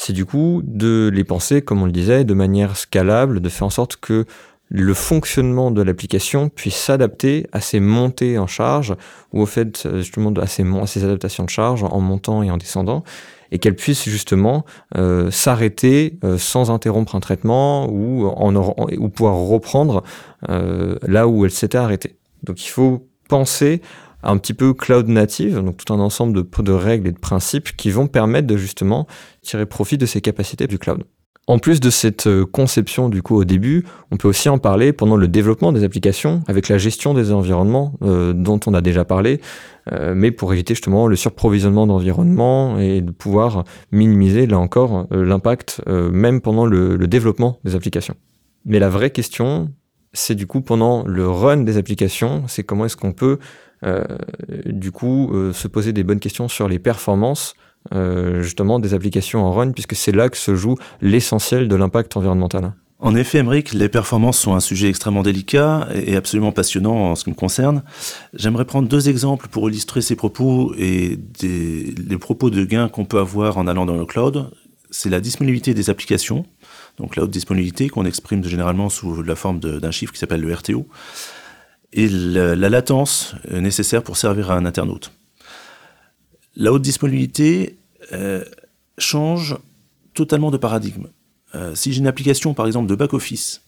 c'est 0.02 0.14
du 0.14 0.24
coup 0.24 0.62
de 0.64 1.10
les 1.12 1.24
penser, 1.24 1.60
comme 1.60 1.82
on 1.82 1.84
le 1.84 1.92
disait, 1.92 2.24
de 2.24 2.32
manière 2.32 2.78
scalable, 2.78 3.40
de 3.40 3.48
faire 3.50 3.66
en 3.66 3.70
sorte 3.70 3.96
que 3.96 4.24
le 4.70 4.94
fonctionnement 4.94 5.70
de 5.70 5.82
l'application 5.82 6.48
puisse 6.48 6.76
s'adapter 6.76 7.46
à 7.52 7.60
ces 7.60 7.80
montées 7.80 8.38
en 8.38 8.46
charge 8.46 8.96
ou 9.34 9.42
au 9.42 9.46
fait 9.46 9.86
justement 9.96 10.30
à 10.40 10.46
ces, 10.46 10.62
à 10.62 10.86
ces 10.86 11.04
adaptations 11.04 11.44
de 11.44 11.50
charge 11.50 11.84
en 11.84 12.00
montant 12.00 12.42
et 12.42 12.50
en 12.50 12.56
descendant 12.56 13.04
et 13.52 13.58
qu'elle 13.58 13.76
puisse 13.76 14.08
justement 14.08 14.64
euh, 14.96 15.30
s'arrêter 15.30 16.18
euh, 16.24 16.38
sans 16.38 16.70
interrompre 16.70 17.14
un 17.14 17.20
traitement 17.20 17.86
ou, 17.90 18.32
pouvoir 19.14 19.34
reprendre 19.34 20.02
euh, 20.48 20.96
là 21.02 21.28
où 21.28 21.44
elle 21.44 21.50
s'était 21.50 21.76
arrêtée. 21.76 22.16
Donc 22.42 22.64
il 22.64 22.70
faut 22.70 23.06
penser 23.28 23.82
un 24.22 24.36
petit 24.36 24.54
peu 24.54 24.74
cloud 24.74 25.08
native, 25.08 25.62
donc 25.62 25.76
tout 25.76 25.92
un 25.92 26.00
ensemble 26.00 26.44
de, 26.44 26.72
règles 26.72 27.08
et 27.08 27.12
de 27.12 27.18
principes 27.18 27.76
qui 27.76 27.90
vont 27.90 28.06
permettre 28.06 28.46
de 28.46 28.56
justement 28.56 29.06
tirer 29.42 29.66
profit 29.66 29.98
de 29.98 30.06
ces 30.06 30.20
capacités 30.20 30.66
du 30.66 30.78
cloud. 30.78 31.04
En 31.46 31.58
plus 31.58 31.80
de 31.80 31.90
cette 31.90 32.28
euh, 32.28 32.46
conception 32.46 33.08
du 33.08 33.22
coup 33.22 33.34
au 33.34 33.44
début, 33.44 33.84
on 34.12 34.16
peut 34.16 34.28
aussi 34.28 34.48
en 34.48 34.58
parler 34.58 34.92
pendant 34.92 35.16
le 35.16 35.26
développement 35.26 35.72
des 35.72 35.82
applications 35.82 36.42
avec 36.46 36.68
la 36.68 36.78
gestion 36.78 37.12
des 37.12 37.32
environnements 37.32 37.94
euh, 38.02 38.32
dont 38.32 38.60
on 38.66 38.74
a 38.74 38.80
déjà 38.80 39.04
parlé, 39.04 39.40
euh, 39.90 40.12
mais 40.14 40.30
pour 40.30 40.52
éviter 40.52 40.74
justement 40.74 41.08
le 41.08 41.16
surprovisionnement 41.16 41.88
d'environnement 41.88 42.78
et 42.78 43.00
de 43.00 43.10
pouvoir 43.10 43.64
minimiser 43.90 44.46
là 44.46 44.60
encore 44.60 45.08
l'impact 45.10 45.82
même 45.88 46.40
pendant 46.40 46.66
le, 46.66 46.98
développement 47.08 47.58
des 47.64 47.74
applications. 47.74 48.14
Mais 48.64 48.78
la 48.78 48.88
vraie 48.88 49.10
question, 49.10 49.72
c'est 50.12 50.36
du 50.36 50.46
coup 50.46 50.60
pendant 50.60 51.04
le 51.04 51.28
run 51.28 51.58
des 51.58 51.78
applications, 51.78 52.44
c'est 52.46 52.62
comment 52.62 52.84
est-ce 52.84 52.96
qu'on 52.96 53.12
peut 53.12 53.38
du 54.66 54.92
coup 54.92 55.32
se 55.52 55.68
poser 55.68 55.92
des 55.92 56.04
bonnes 56.04 56.20
questions 56.20 56.48
sur 56.48 56.68
les 56.68 56.78
performances 56.78 57.54
euh, 57.94 58.42
justement 58.42 58.78
des 58.78 58.92
applications 58.92 59.42
en 59.42 59.52
run, 59.52 59.72
puisque 59.72 59.96
c'est 59.96 60.12
là 60.12 60.28
que 60.28 60.36
se 60.36 60.54
joue 60.54 60.76
l'essentiel 61.00 61.66
de 61.66 61.74
l'impact 61.76 62.14
environnemental. 62.16 62.74
En 62.98 63.14
effet, 63.14 63.38
Emmerich, 63.38 63.72
les 63.72 63.88
performances 63.88 64.38
sont 64.38 64.54
un 64.54 64.60
sujet 64.60 64.90
extrêmement 64.90 65.22
délicat 65.22 65.88
et 65.94 66.14
absolument 66.14 66.52
passionnant 66.52 67.10
en 67.10 67.14
ce 67.14 67.24
qui 67.24 67.30
me 67.30 67.34
concerne. 67.34 67.82
J'aimerais 68.34 68.66
prendre 68.66 68.86
deux 68.86 69.08
exemples 69.08 69.48
pour 69.48 69.70
illustrer 69.70 70.02
ces 70.02 70.14
propos 70.14 70.74
et 70.76 71.16
des, 71.40 71.94
les 72.06 72.18
propos 72.18 72.50
de 72.50 72.62
gains 72.66 72.90
qu'on 72.90 73.06
peut 73.06 73.18
avoir 73.18 73.56
en 73.56 73.66
allant 73.66 73.86
dans 73.86 73.96
le 73.96 74.04
cloud. 74.04 74.50
C'est 74.90 75.08
la 75.08 75.20
disponibilité 75.20 75.72
des 75.72 75.88
applications, 75.88 76.44
donc 76.98 77.16
la 77.16 77.22
haute 77.22 77.30
disponibilité 77.30 77.88
qu'on 77.88 78.04
exprime 78.04 78.44
généralement 78.44 78.90
sous 78.90 79.22
la 79.22 79.36
forme 79.36 79.58
d'un 79.58 79.90
chiffre 79.90 80.12
qui 80.12 80.18
s'appelle 80.18 80.42
le 80.42 80.52
RTO, 80.52 80.86
et 81.92 82.08
la, 82.08 82.54
la 82.54 82.68
latence 82.68 83.34
nécessaire 83.50 84.02
pour 84.02 84.16
servir 84.16 84.50
à 84.50 84.56
un 84.56 84.64
internaute. 84.64 85.12
La 86.56 86.72
haute 86.72 86.82
disponibilité 86.82 87.78
euh, 88.12 88.44
change 88.98 89.56
totalement 90.14 90.50
de 90.50 90.56
paradigme. 90.56 91.06
Euh, 91.54 91.74
si 91.74 91.92
j'ai 91.92 92.00
une 92.00 92.06
application, 92.06 92.54
par 92.54 92.66
exemple, 92.66 92.88
de 92.88 92.94
back-office, 92.94 93.62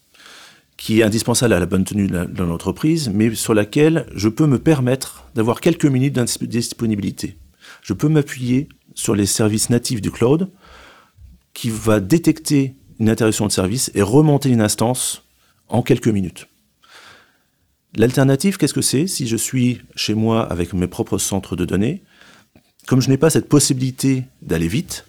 qui 0.76 1.00
est 1.00 1.02
indispensable 1.02 1.52
à 1.55 1.61
la 1.61 1.67
bonne 1.67 1.85
tenue 1.85 2.09
de 2.09 2.43
l'entreprise, 2.43 3.09
mais 3.09 3.35
sur 3.35 3.55
laquelle 3.55 4.07
je 4.14 4.29
peux 4.29 4.47
me 4.47 4.59
permettre 4.59 5.26
d'avoir 5.35 5.61
quelques 5.61 5.85
minutes 5.85 6.14
de 6.14 6.47
disponibilité. 6.47 7.37
Je 7.83 7.93
peux 7.93 8.09
m'appuyer 8.09 8.69
sur 8.95 9.14
les 9.14 9.26
services 9.26 9.71
natifs 9.71 10.00
du 10.00 10.11
cloud, 10.11 10.50
qui 11.55 11.71
va 11.71 12.00
détecter 12.00 12.75
une 12.99 13.11
interruption 13.11 13.47
de 13.47 13.52
service 13.52 13.93
et 13.95 14.02
remonter 14.02 14.49
une 14.49 14.61
instance 14.61 15.23
en 15.69 15.83
quelques 15.83 16.09
minutes. 16.09 16.49
L'alternative, 17.95 18.57
qu'est-ce 18.57 18.75
que 18.75 18.81
c'est 18.81 19.07
Si 19.07 19.27
je 19.27 19.37
suis 19.37 19.83
chez 19.95 20.15
moi 20.15 20.51
avec 20.51 20.73
mes 20.73 20.87
propres 20.87 21.19
centres 21.19 21.57
de 21.57 21.65
données, 21.65 22.03
comme 22.87 23.03
je 23.03 23.11
n'ai 23.11 23.19
pas 23.19 23.31
cette 23.31 23.49
possibilité 23.49 24.25
d'aller 24.41 24.69
vite, 24.69 25.07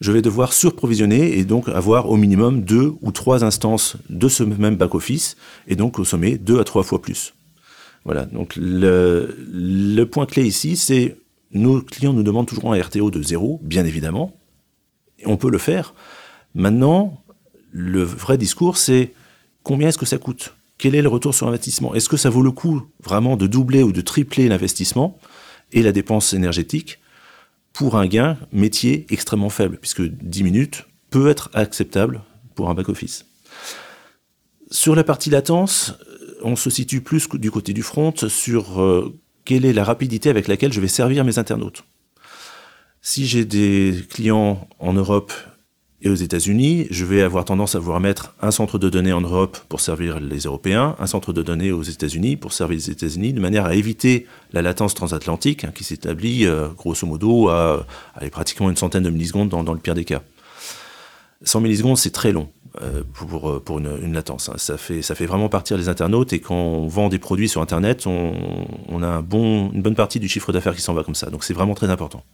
je 0.00 0.12
vais 0.12 0.20
devoir 0.20 0.52
surprovisionner 0.52 1.38
et 1.38 1.44
donc 1.44 1.68
avoir 1.68 2.10
au 2.10 2.16
minimum 2.16 2.62
deux 2.62 2.92
ou 3.00 3.12
trois 3.12 3.44
instances 3.44 3.96
de 4.10 4.28
ce 4.28 4.42
même 4.42 4.76
back-office 4.76 5.36
et 5.68 5.76
donc 5.76 5.94
consommer 5.94 6.38
deux 6.38 6.60
à 6.60 6.64
trois 6.64 6.82
fois 6.82 7.00
plus. 7.00 7.34
Voilà, 8.04 8.26
donc 8.26 8.54
le, 8.56 10.02
point 10.10 10.26
clé 10.26 10.44
ici, 10.44 10.76
c'est 10.76 11.16
nos 11.52 11.80
clients 11.80 12.12
nous 12.12 12.24
demandent 12.24 12.48
toujours 12.48 12.74
un 12.74 12.80
RTO 12.80 13.10
de 13.10 13.22
zéro, 13.22 13.60
bien 13.62 13.84
évidemment, 13.84 14.36
on 15.24 15.36
peut 15.36 15.50
le 15.50 15.58
faire. 15.58 15.94
Maintenant, 16.54 17.22
le 17.70 18.02
vrai 18.02 18.38
discours, 18.38 18.76
c'est 18.76 19.12
combien 19.62 19.88
est-ce 19.88 19.98
que 19.98 20.06
ça 20.06 20.18
coûte? 20.18 20.54
Quel 20.82 20.96
est 20.96 21.02
le 21.02 21.08
retour 21.08 21.32
sur 21.32 21.46
investissement? 21.46 21.94
Est-ce 21.94 22.08
que 22.08 22.16
ça 22.16 22.28
vaut 22.28 22.42
le 22.42 22.50
coup 22.50 22.82
vraiment 23.04 23.36
de 23.36 23.46
doubler 23.46 23.84
ou 23.84 23.92
de 23.92 24.00
tripler 24.00 24.48
l'investissement 24.48 25.16
et 25.70 25.80
la 25.80 25.92
dépense 25.92 26.32
énergétique 26.32 26.98
pour 27.72 27.96
un 27.96 28.08
gain 28.08 28.36
métier 28.50 29.06
extrêmement 29.08 29.48
faible, 29.48 29.78
puisque 29.80 30.02
10 30.02 30.42
minutes 30.42 30.86
peut 31.10 31.28
être 31.28 31.50
acceptable 31.54 32.22
pour 32.56 32.68
un 32.68 32.74
back-office? 32.74 33.26
Sur 34.72 34.96
la 34.96 35.04
partie 35.04 35.30
latence, 35.30 35.94
on 36.42 36.56
se 36.56 36.68
situe 36.68 37.00
plus 37.00 37.28
du 37.28 37.52
côté 37.52 37.72
du 37.72 37.84
front 37.84 38.12
sur 38.26 38.82
euh, 38.82 39.16
quelle 39.44 39.64
est 39.64 39.72
la 39.72 39.84
rapidité 39.84 40.30
avec 40.30 40.48
laquelle 40.48 40.72
je 40.72 40.80
vais 40.80 40.88
servir 40.88 41.24
mes 41.24 41.38
internautes. 41.38 41.84
Si 43.02 43.28
j'ai 43.28 43.44
des 43.44 43.94
clients 44.10 44.66
en 44.80 44.94
Europe 44.94 45.32
et 46.02 46.08
aux 46.08 46.14
États-Unis, 46.14 46.88
je 46.90 47.04
vais 47.04 47.22
avoir 47.22 47.44
tendance 47.44 47.76
à 47.76 47.78
vouloir 47.78 48.00
mettre 48.00 48.34
un 48.42 48.50
centre 48.50 48.76
de 48.76 48.90
données 48.90 49.12
en 49.12 49.20
Europe 49.20 49.56
pour 49.68 49.80
servir 49.80 50.18
les 50.18 50.40
Européens, 50.40 50.96
un 50.98 51.06
centre 51.06 51.32
de 51.32 51.42
données 51.42 51.70
aux 51.70 51.82
États-Unis 51.82 52.36
pour 52.36 52.52
servir 52.52 52.76
les 52.76 52.90
États-Unis, 52.90 53.32
de 53.32 53.40
manière 53.40 53.66
à 53.66 53.74
éviter 53.76 54.26
la 54.52 54.62
latence 54.62 54.94
transatlantique 54.94 55.62
hein, 55.62 55.70
qui 55.72 55.84
s'établit 55.84 56.44
euh, 56.44 56.68
grosso 56.76 57.06
modo 57.06 57.48
à, 57.50 57.86
pratiquement 58.32 58.68
une 58.68 58.76
centaine 58.76 59.04
de 59.04 59.10
millisecondes 59.10 59.48
dans, 59.48 59.72
le 59.72 59.78
pire 59.78 59.94
des 59.94 60.04
cas. 60.04 60.22
100 61.44 61.60
millisecondes, 61.60 61.98
c'est 61.98 62.10
très 62.10 62.32
long 62.32 62.48
euh, 62.82 63.04
pour, 63.14 63.62
pour 63.62 63.78
une, 63.78 64.12
latence. 64.12 64.48
Hein. 64.48 64.54
Ça, 64.56 64.76
fait, 64.76 65.02
ça 65.02 65.14
fait 65.14 65.26
vraiment 65.26 65.48
partir 65.48 65.76
les 65.76 65.88
internautes 65.88 66.32
et 66.32 66.40
quand 66.40 66.54
on 66.54 66.88
vend 66.88 67.10
des 67.10 67.20
produits 67.20 67.48
sur 67.48 67.62
Internet, 67.62 68.06
on, 68.08 69.02
a 69.04 69.22
une 69.32 69.82
bonne 69.82 69.94
partie 69.94 70.18
du 70.18 70.28
chiffre 70.28 70.52
d'affaires 70.52 70.74
qui 70.74 70.82
s'en 70.82 70.94
va 70.94 71.04
comme 71.04 71.14
ça. 71.14 71.30
Donc 71.30 71.44
c'est 71.44 71.54
vraiment 71.54 71.74
très 71.74 71.90
important. 71.90 72.24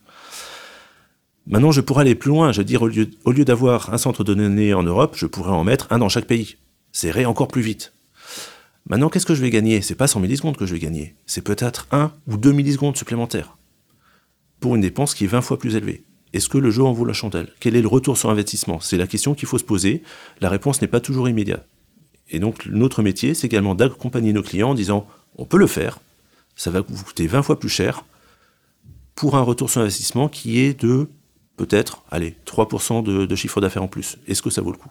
Maintenant, 1.48 1.72
je 1.72 1.80
pourrais 1.80 2.02
aller 2.02 2.14
plus 2.14 2.28
loin. 2.28 2.52
Je 2.52 2.58
veux 2.58 2.64
dire, 2.64 2.82
au 2.82 2.88
lieu, 3.32 3.44
d'avoir 3.44 3.92
un 3.92 3.98
centre 3.98 4.22
de 4.22 4.34
données 4.34 4.74
en 4.74 4.82
Europe, 4.82 5.14
je 5.16 5.26
pourrais 5.26 5.50
en 5.50 5.64
mettre 5.64 5.86
un 5.90 5.98
dans 5.98 6.10
chaque 6.10 6.26
pays. 6.26 6.56
C'est 6.92 7.24
encore 7.24 7.48
plus 7.48 7.62
vite. 7.62 7.92
Maintenant, 8.86 9.08
qu'est-ce 9.08 9.26
que 9.26 9.34
je 9.34 9.40
vais 9.40 9.50
gagner? 9.50 9.80
C'est 9.80 9.94
pas 9.94 10.06
100 10.06 10.20
millisecondes 10.20 10.56
que 10.56 10.66
je 10.66 10.74
vais 10.74 10.78
gagner. 10.78 11.14
C'est 11.26 11.42
peut-être 11.42 11.86
1 11.90 12.12
ou 12.26 12.36
2 12.36 12.52
millisecondes 12.52 12.96
supplémentaires. 12.96 13.56
Pour 14.60 14.74
une 14.74 14.82
dépense 14.82 15.14
qui 15.14 15.24
est 15.24 15.28
20 15.28 15.40
fois 15.40 15.58
plus 15.58 15.74
élevée. 15.76 16.04
Est-ce 16.34 16.50
que 16.50 16.58
le 16.58 16.70
jeu 16.70 16.82
en 16.82 16.92
vaut 16.92 17.06
la 17.06 17.14
chandelle? 17.14 17.48
Quel 17.60 17.76
est 17.76 17.82
le 17.82 17.88
retour 17.88 18.18
sur 18.18 18.28
investissement? 18.28 18.80
C'est 18.80 18.98
la 18.98 19.06
question 19.06 19.34
qu'il 19.34 19.48
faut 19.48 19.58
se 19.58 19.64
poser. 19.64 20.02
La 20.42 20.50
réponse 20.50 20.82
n'est 20.82 20.88
pas 20.88 21.00
toujours 21.00 21.28
immédiate. 21.28 21.66
Et 22.30 22.40
donc, 22.40 22.66
notre 22.66 23.02
métier, 23.02 23.32
c'est 23.32 23.46
également 23.46 23.74
d'accompagner 23.74 24.34
nos 24.34 24.42
clients 24.42 24.70
en 24.70 24.74
disant 24.74 25.06
on 25.36 25.46
peut 25.46 25.56
le 25.56 25.66
faire, 25.66 25.98
ça 26.56 26.70
va 26.70 26.82
vous 26.86 27.04
coûter 27.04 27.26
20 27.26 27.42
fois 27.42 27.58
plus 27.58 27.70
cher 27.70 28.04
pour 29.14 29.36
un 29.36 29.42
retour 29.42 29.70
sur 29.70 29.80
investissement 29.80 30.28
qui 30.28 30.58
est 30.60 30.78
de 30.78 31.08
peut-être, 31.58 32.02
allez, 32.10 32.36
3% 32.46 33.02
de, 33.02 33.36
chiffre 33.36 33.60
d'affaires 33.60 33.82
en 33.82 33.88
plus. 33.88 34.16
Est-ce 34.26 34.40
que 34.40 34.48
ça 34.48 34.62
vaut 34.62 34.72
le 34.72 34.78
coup? 34.78 34.88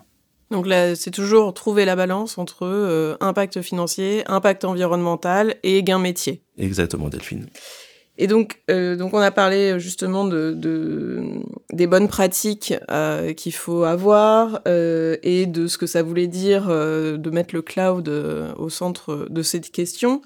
Donc 0.52 0.68
là, 0.68 0.96
c'est 0.96 1.12
toujours 1.12 1.54
trouver 1.54 1.84
la 1.84 1.96
balance 1.96 2.38
entre 2.38 2.66
euh, 2.66 3.18
impact 3.20 3.62
financier, 3.62 4.24
impact 4.28 4.64
environnemental 4.64 5.56
et 5.64 5.84
gain 5.84 6.00
métier. 6.00 6.44
Exactement, 6.58 7.10
Delphine. 7.10 7.48
Et 8.18 8.28
donc, 8.28 8.62
euh, 8.70 8.96
donc 8.96 9.14
on 9.14 9.20
a 9.20 9.32
parlé 9.32 9.74
euh, 9.74 9.80
justement 9.80 10.26
de, 10.26 10.54
de 10.56 11.24
des 11.72 11.86
bonnes 11.86 12.08
pratiques 12.08 12.74
euh, 12.90 13.34
qu'il 13.34 13.54
faut 13.54 13.84
avoir 13.84 14.62
et 14.66 15.46
de 15.46 15.68
ce 15.68 15.78
que 15.78 15.86
ça 15.86 16.02
voulait 16.02 16.28
dire 16.28 16.68
de 16.68 17.30
mettre 17.30 17.54
le 17.54 17.62
cloud 17.62 18.08
au 18.58 18.70
centre 18.70 19.28
de 19.30 19.42
cette 19.42 19.72
question. 19.72 20.22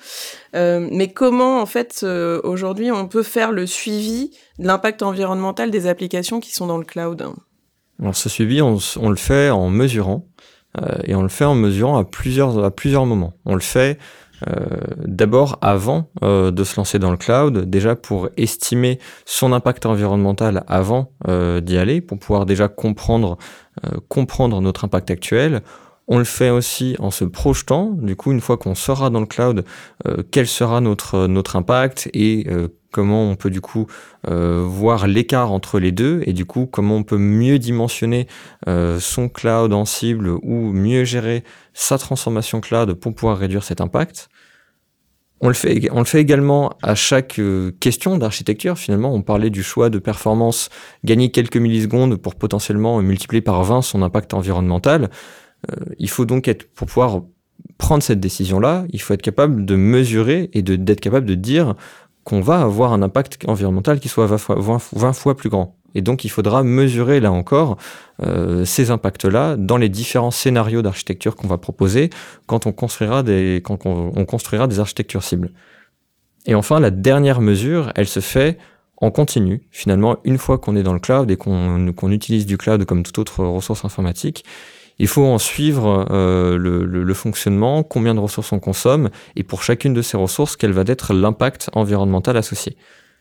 mais 0.53 1.12
comment, 1.13 1.62
en 1.62 1.65
fait, 1.65 2.05
aujourd'hui, 2.43 2.91
on 2.91 3.07
peut 3.07 3.24
faire 3.24 3.51
le 3.51 3.65
suivi 3.65 4.31
de 4.60 4.67
l'impact 4.67 5.03
environnemental 5.03 5.71
des 5.71 5.88
applications 5.88 6.39
qui 6.39 6.53
sont 6.53 6.67
dans 6.67 6.77
le 6.77 6.86
cloud? 6.86 7.25
Alors, 8.00 8.15
ce 8.15 8.29
suivi, 8.29 8.62
on, 8.62 8.77
on 9.00 9.10
le 9.10 9.15
fait 9.15 9.50
en 9.50 9.69
mesurant. 9.69 10.27
et 11.05 11.15
on 11.15 11.24
le 11.24 11.29
fait 11.29 11.45
en 11.45 11.55
mesurant 11.55 11.98
à 11.98 12.03
plusieurs, 12.03 12.63
à 12.63 12.71
plusieurs 12.71 13.05
moments. 13.05 13.33
On 13.45 13.55
le 13.55 13.62
fait 13.62 13.98
d'abord 15.05 15.57
avant 15.62 16.10
euh, 16.24 16.51
de 16.51 16.63
se 16.63 16.75
lancer 16.77 17.00
dans 17.00 17.12
le 17.12 17.17
cloud, 17.17 17.69
déjà 17.69 17.95
pour 17.95 18.29
estimer 18.38 19.00
son 19.25 19.53
impact 19.53 19.86
environnemental 19.86 20.63
avant 20.67 21.12
euh, 21.27 21.62
d'y 21.62 21.77
aller, 21.77 22.01
pour 22.01 22.19
pouvoir 22.19 22.45
déjà 22.45 22.67
comprendre 22.67 23.38
notre 24.62 24.86
impact 24.86 25.12
actuel. 25.12 25.62
On 26.08 26.17
le 26.17 26.24
fait 26.24 26.50
aussi 26.50 26.96
en 27.00 27.12
se 27.12 27.24
projetant, 27.24 27.91
du 27.91 28.15
coup, 28.15 28.31
une 28.31 28.41
fois 28.41 28.58
qu'on 28.58 28.75
sera 28.75 29.10
dans 29.10 29.22
le 29.22 29.25
cloud, 29.25 29.63
quel 30.31 30.48
sera 30.48 30.81
notre, 30.81 31.27
notre 31.27 31.55
impact 31.55 32.10
et 32.13 32.48
comment 32.91 33.29
on 33.29 33.36
peut 33.36 33.50
du 33.50 33.62
coup 33.62 33.88
euh, 34.29 34.63
voir 34.65 35.08
l'écart 35.08 35.51
entre 35.51 35.79
les 35.79 35.91
deux 35.91 36.22
et 36.25 36.34
du 36.34 36.46
coup 36.46 36.67
comment 36.67 36.98
on 36.98 37.03
peut 37.03 37.17
mieux 37.17 37.58
dimensionner 37.58 38.27
euh, 38.67 39.00
son 39.00 39.29
cloud 39.29 39.74
en 39.74 39.86
cible 39.86 40.29
ou 40.43 40.72
mieux 40.74 41.05
gérer 41.05 41.43
sa 41.74 41.98
transformation 41.98 42.62
cloud 42.62 42.93
pour 42.93 43.15
pouvoir 43.15 43.38
réduire 43.38 43.63
cet 43.63 43.81
impact. 43.81 44.29
On 45.43 45.48
le 45.48 45.55
fait, 45.55 46.22
également 46.22 46.77
à 46.84 46.93
chaque 46.93 47.39
euh, 47.39 47.72
question 47.79 48.15
d'architecture. 48.20 48.77
Finalement, 48.77 49.12
on 49.12 49.24
parlait 49.24 49.50
du 49.50 49.63
choix 49.63 49.89
de 49.89 49.98
performance, 49.98 50.70
gagner 51.03 51.31
quelques 51.31 51.58
millisecondes 51.58 52.17
pour 52.17 52.36
potentiellement 52.36 53.01
multiplier 53.01 53.41
par 53.41 53.63
20 53.63 53.81
son 53.81 54.03
impact 54.03 54.36
environnemental. 54.36 55.10
Il 55.98 56.10
faut 56.10 56.25
donc 56.25 56.48
être, 56.48 56.70
pour 56.74 56.88
pouvoir 56.88 57.22
prendre 57.77 58.03
cette 58.03 58.20
décision-là, 58.20 58.86
il 58.89 59.01
faut 59.01 59.13
être 59.13 59.22
capable 59.22 59.65
de 59.65 59.75
mesurer 59.75 60.50
et 60.53 60.62
d'être 60.62 61.01
capable 61.01 61.25
de 61.25 61.36
dire 61.36 61.75
qu'on 62.24 62.41
va 62.41 62.62
avoir 62.62 62.94
un 62.94 63.01
impact 63.01 63.39
environnemental 63.48 64.00
qui 64.00 64.08
soit 64.08 64.27
20 64.27 65.13
fois, 65.13 65.36
plus 65.36 65.50
grand. 65.50 65.75
Et 65.96 66.01
donc 66.01 66.24
il 66.24 66.30
faudra 66.30 66.63
mesurer 66.63 67.20
là 67.20 67.32
encore 67.32 67.77
euh, 68.22 68.63
ces 68.63 68.91
impacts-là 68.91 69.58
dans 69.58 69.77
les 69.77 69.89
différents 69.89 70.32
scénarios 70.32 70.82
d'architecture 70.82 71.36
qu'on 71.36 71.48
va 71.48 71.58
proposer 71.58 72.10
quand 72.46 72.65
on 72.65 72.72
construira 72.72 73.24
des 73.24 73.62
quand 73.63 73.86
on, 73.86 74.25
construira 74.25 74.68
des 74.68 74.80
architectures 74.80 75.24
cibles. 75.24 75.51
Et 76.46 76.56
enfin 76.56 76.80
la 76.80 76.91
dernière 76.91 77.41
mesure, 77.41 77.91
elle 77.96 78.08
se 78.08 78.22
fait 78.22 78.58
en 78.98 79.12
continu. 79.12 79.63
Finalement, 79.72 80.18
une 80.24 80.38
fois 80.38 80.60
qu'on 80.60 80.75
est 80.77 80.84
dans 80.84 80.94
le 80.94 81.00
cloud 81.00 81.30
et 81.30 81.36
qu'on 81.36 82.12
utilise 82.12 82.46
du 82.46 82.58
cloud 82.58 82.86
comme 82.86 83.03
toute 83.03 83.18
autre 83.18 83.44
ressource 83.44 83.84
informatique, 83.84 84.46
il 85.01 85.08
faut 85.08 85.25
en 85.25 85.39
suivre 85.39 86.05
euh, 86.12 86.60
le, 86.60 87.13
fonctionnement, 87.15 87.81
combien 87.81 88.13
de 88.13 88.20
ressources 88.20 88.51
on 88.51 88.60
consomme, 88.60 89.10
et 89.36 89.41
pour 89.41 89.63
chacune 89.63 89.96
de 89.96 90.03
ces 90.03 90.15
ressources, 90.15 90.55
quel 90.55 90.74
va 90.74 90.84
être 90.86 91.15
l'impact 91.15 91.72
environnemental 91.74 92.38
associé. 92.38 92.77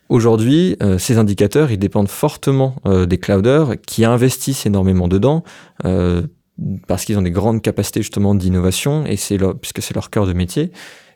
Aujourd'hui, 0.07 0.77
euh, 0.83 0.99
ces 0.99 1.17
indicateurs, 1.17 1.69
dépendent 1.69 2.07
fortement 2.07 2.75
euh, 2.85 3.07
des 3.07 3.17
clouders 3.17 3.81
qui 3.81 4.05
investissent 4.05 4.67
énormément 4.67 5.07
dedans, 5.07 5.43
parce 6.87 7.05
qu'ils 7.05 7.17
ont 7.17 7.23
des 7.23 7.31
grandes 7.31 7.63
capacités 7.63 8.03
justement 8.03 8.35
d'innovation, 8.35 9.03
et 9.07 9.15
puisque 9.59 9.81
c'est 9.81 9.95
leur 9.95 10.11
cœur 10.11 10.27
de 10.27 10.33
métier. 10.33 10.71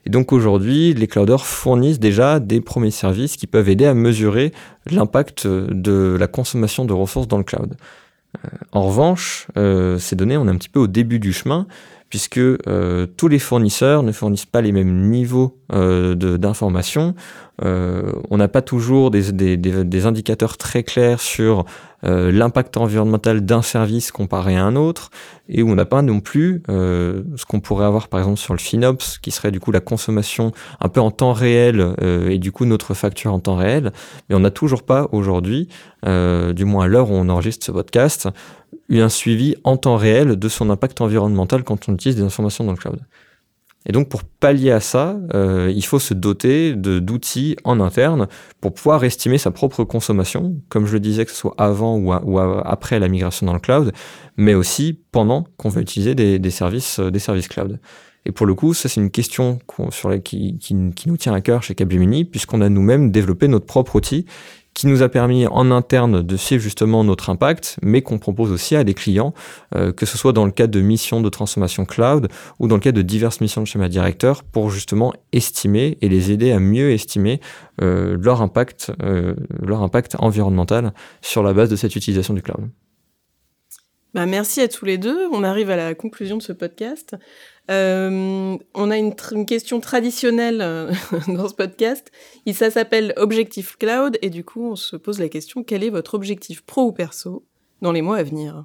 Et 0.07 0.09
donc 0.09 0.33
aujourd'hui, 0.33 0.95
les 0.95 1.05
clouders 1.05 1.45
fournissent 1.45 1.99
déjà 1.99 2.39
des 2.39 2.59
premiers 2.59 2.89
services 2.89 3.37
qui 3.37 3.45
peuvent 3.45 3.69
aider 3.69 3.85
à 3.85 3.93
mesurer 3.93 4.51
l'impact 4.89 5.45
de 5.45 6.17
la 6.19 6.25
consommation 6.25 6.85
de 6.85 6.93
ressources 6.93 7.27
dans 7.27 7.37
le 7.37 7.43
cloud. 7.43 7.75
Euh, 8.45 8.49
en 8.71 8.83
revanche, 8.83 9.47
euh, 9.57 9.97
ces 9.97 10.15
données, 10.15 10.37
on 10.37 10.47
est 10.47 10.51
un 10.51 10.57
petit 10.57 10.69
peu 10.69 10.79
au 10.79 10.87
début 10.87 11.19
du 11.19 11.33
chemin, 11.33 11.67
puisque 12.09 12.37
euh, 12.37 13.07
tous 13.17 13.27
les 13.27 13.39
fournisseurs 13.39 14.03
ne 14.03 14.11
fournissent 14.11 14.45
pas 14.45 14.61
les 14.61 14.71
mêmes 14.71 15.09
niveaux 15.09 15.57
d'information. 15.69 17.15
on 17.61 18.37
n'a 18.37 18.47
pas 18.47 18.61
toujours 18.61 19.09
des, 19.11 20.05
indicateurs 20.05 20.57
très 20.57 20.83
clairs 20.83 21.19
sur 21.19 21.65
euh, 22.05 22.31
l'impact 22.31 22.77
environnemental 22.77 23.41
d'un 23.41 23.63
service 23.63 24.11
comparé 24.11 24.55
à 24.55 24.63
un 24.63 24.75
autre, 24.75 25.09
et 25.49 25.63
où 25.63 25.69
on 25.69 25.75
n'a 25.75 25.85
pas 25.85 26.03
non 26.03 26.19
plus 26.19 26.61
euh, 26.69 27.23
ce 27.35 27.45
qu'on 27.45 27.59
pourrait 27.59 27.85
avoir 27.85 28.09
par 28.09 28.19
exemple 28.19 28.37
sur 28.37 28.53
le 28.53 28.59
FinOps, 28.59 29.17
qui 29.21 29.31
serait 29.31 29.51
du 29.51 29.59
coup 29.59 29.71
la 29.71 29.79
consommation 29.79 30.51
un 30.79 30.89
peu 30.89 30.99
en 30.99 31.09
temps 31.09 31.33
réel, 31.33 31.95
euh, 32.03 32.29
et 32.29 32.37
du 32.37 32.51
coup 32.51 32.65
notre 32.65 32.93
facture 32.93 33.33
en 33.33 33.39
temps 33.39 33.55
réel, 33.55 33.91
mais 34.29 34.35
on 34.35 34.41
n'a 34.41 34.51
toujours 34.51 34.83
pas 34.83 35.07
aujourd'hui, 35.11 35.67
du 36.05 36.65
moins 36.65 36.85
à 36.85 36.87
l'heure 36.87 37.09
où 37.09 37.15
on 37.15 37.29
enregistre 37.29 37.65
ce 37.65 37.71
podcast, 37.71 38.29
eu 38.89 38.99
un 38.99 39.09
suivi 39.09 39.55
en 39.63 39.77
temps 39.77 39.97
réel 39.97 40.35
de 40.35 40.49
son 40.49 40.69
impact 40.69 41.01
environnemental 41.01 41.63
quand 41.63 41.89
on 41.89 41.93
utilise 41.93 42.15
des 42.15 42.23
informations 42.23 42.63
dans 42.63 42.71
le 42.71 42.77
cloud. 42.77 42.99
Et 43.87 43.91
donc 43.91 44.09
pour 44.09 44.23
pallier 44.23 44.71
à 44.71 44.79
ça, 44.79 45.17
euh, 45.33 45.71
il 45.75 45.85
faut 45.85 45.99
se 45.99 46.13
doter 46.13 46.73
d'outils 46.75 47.55
en 47.63 47.79
interne 47.79 48.27
pour 48.59 48.73
pouvoir 48.73 49.03
estimer 49.03 49.37
sa 49.37 49.51
propre 49.51 49.83
consommation, 49.83 50.55
comme 50.69 50.87
je 50.87 50.93
le 50.93 50.99
disais, 50.99 51.23
que 51.23 51.31
ce 51.31 51.37
soit 51.37 51.53
avant 51.57 51.97
ou, 51.97 52.39
après 52.39 52.99
la 52.99 53.07
migration 53.07 53.45
dans 53.45 53.53
le 53.53 53.59
cloud, 53.59 53.91
mais 54.37 54.55
aussi 54.55 54.99
pendant 55.11 55.45
qu'on 55.57 55.69
va 55.69 55.81
utiliser 55.81 56.15
des, 56.15 56.51
services, 56.51 56.99
des 56.99 57.19
services 57.19 57.47
cloud. 57.47 57.79
Et 58.27 58.31
pour 58.31 58.47
le 58.47 58.55
coup, 58.55 58.73
ça 58.73 58.89
c'est 58.89 58.99
une 58.99 59.11
question 59.11 59.59
qui, 60.23 60.57
qui, 60.57 60.73
nous 60.73 61.17
tient 61.17 61.33
à 61.33 61.41
cœur 61.41 61.61
chez 61.61 61.75
Capgemini, 61.75 62.25
puisqu'on 62.25 62.61
a 62.61 62.69
nous-mêmes 62.69 63.11
développé 63.11 63.47
notre 63.47 63.67
propre 63.67 63.97
outil 63.97 64.25
qui 64.75 64.87
nous 64.87 65.01
a 65.01 65.09
permis 65.09 65.47
en 65.47 65.71
interne 65.71 66.21
de 66.21 66.37
suivre 66.37 66.61
justement 66.61 67.03
notre 67.03 67.31
impact, 67.31 67.77
mais 67.81 68.01
qu'on 68.03 68.19
propose 68.19 68.51
aussi 68.51 68.75
à 68.75 68.83
des 68.83 68.93
clients, 68.93 69.33
euh, 69.73 69.91
que 69.91 70.05
ce 70.05 70.17
soit 70.17 70.33
dans 70.33 70.45
le 70.45 70.51
cadre 70.51 70.73
de 70.73 70.81
missions 70.81 71.21
de 71.21 71.29
transformation 71.29 71.85
cloud 71.85 72.27
ou 72.59 72.67
dans 72.67 72.75
le 72.75 72.81
cadre 72.81 72.97
de 72.97 73.01
diverses 73.01 73.41
missions 73.41 73.61
de 73.61 73.67
schéma 73.67 73.87
directeur, 73.87 74.43
pour 74.43 74.69
justement 74.69 75.13
estimer 75.31 75.97
et 76.01 76.09
les 76.09 76.31
aider 76.31 76.51
à 76.51 76.59
mieux 76.59 76.91
estimer 76.91 77.39
euh, 77.81 78.17
leur 78.21 78.41
impact, 78.41 78.91
euh, 79.01 79.33
leur 79.61 79.81
impact 79.81 80.17
environnemental 80.19 80.93
sur 81.21 81.41
la 81.41 81.53
base 81.53 81.69
de 81.69 81.77
cette 81.77 81.95
utilisation 81.95 82.33
du 82.33 82.41
cloud. 82.41 82.69
Bah, 84.15 84.25
merci 84.25 84.61
à 84.61 84.69
tous 84.69 84.85
les 84.85 84.97
deux. 84.97 85.27
On 85.33 85.43
arrive 85.43 85.69
à 85.69 85.75
la 85.75 85.93
conclusion 85.93 86.37
de 86.37 86.41
ce 86.41 86.53
podcast. 86.53 87.17
Euh, 87.69 88.57
on 88.73 88.89
a 88.89 88.97
une, 88.97 89.13
question 89.45 89.81
traditionnelle 89.81 90.61
euh, 90.61 90.89
dans 91.27 91.49
ce 91.49 91.53
podcast. 91.53 92.13
Ça 92.53 92.71
s'appelle 92.71 93.13
Objectif 93.17 93.75
Cloud 93.75 94.17
et 94.21 94.29
du 94.29 94.45
coup, 94.45 94.71
on 94.71 94.77
se 94.77 94.95
pose 94.95 95.19
la 95.19 95.27
question 95.27 95.65
quel 95.65 95.83
est 95.83 95.89
votre 95.89 96.13
objectif 96.13 96.61
pro 96.61 96.83
ou 96.83 96.91
perso 96.93 97.45
dans 97.81 97.91
les 97.91 98.01
mois 98.01 98.15
à 98.15 98.23
venir? 98.23 98.63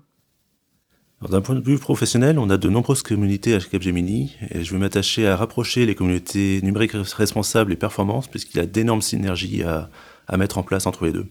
D'un 1.28 1.40
point 1.40 1.57
de 1.57 1.69
vue 1.69 1.78
professionnel, 1.78 2.38
on 2.38 2.49
a 2.49 2.57
de 2.57 2.69
nombreuses 2.69 3.02
communautés 3.02 3.52
à 3.52 3.59
Capgemini 3.59 4.37
et 4.50 4.62
je 4.62 4.73
vais 4.73 4.78
m'attacher 4.78 5.26
à 5.26 5.35
rapprocher 5.35 5.85
les 5.85 5.97
communautés 5.97 6.61
numériques 6.62 6.92
responsables 6.92 7.73
et 7.73 7.76
performances 7.76 8.28
puisqu'il 8.28 8.59
y 8.59 8.61
a 8.61 8.66
d'énormes 8.66 9.02
synergies 9.02 9.64
à, 9.64 9.90
mettre 10.37 10.59
en 10.59 10.62
place 10.62 10.87
entre 10.87 11.07
les 11.07 11.12
deux. 11.12 11.26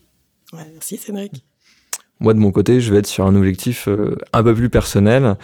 merci 0.52 0.98
Cédric. 0.98 1.46
Moi, 2.22 2.34
de 2.34 2.40
mon 2.40 2.52
côté, 2.52 2.82
je 2.82 2.92
vais 2.92 3.00
être 3.00 3.08
sur 3.08 3.26
un 3.26 3.36
objectif 3.36 3.88
euh, 3.88 4.18
un 4.34 4.44
peu 4.44 4.54
plus 4.54 4.70
personnel. 4.70 5.38